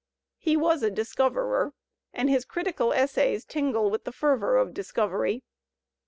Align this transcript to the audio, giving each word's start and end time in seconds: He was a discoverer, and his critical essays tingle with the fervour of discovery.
He 0.39 0.57
was 0.57 0.81
a 0.81 0.89
discoverer, 0.89 1.75
and 2.11 2.27
his 2.27 2.43
critical 2.43 2.91
essays 2.91 3.45
tingle 3.45 3.91
with 3.91 4.03
the 4.03 4.11
fervour 4.11 4.57
of 4.57 4.73
discovery. 4.73 5.43